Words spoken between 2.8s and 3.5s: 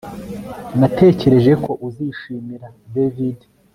David